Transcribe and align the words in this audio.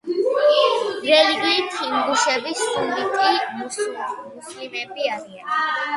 რელიგიით 1.07 1.75
ინგუშები 1.89 2.55
სუნიტი 2.61 3.29
მუსლიმები 3.61 5.09
არიან. 5.19 5.59